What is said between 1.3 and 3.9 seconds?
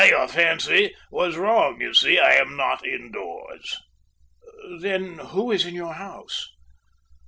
wrong, you see. I am not indoors."